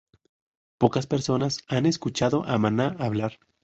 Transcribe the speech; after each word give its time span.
Pocas 0.79 1.05
personas 1.05 1.61
han 1.67 1.85
escuchado 1.85 2.43
a 2.47 2.57
Mana 2.57 2.95
hablar. 2.97 3.37